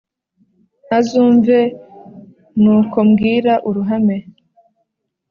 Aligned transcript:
Azumve 0.97 1.57
n’uko 2.61 2.97
mbwira 3.09 3.53
uruhame 3.69 4.17